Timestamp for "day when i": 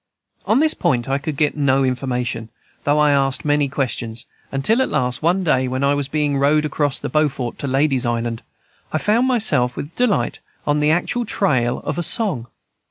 5.43-5.93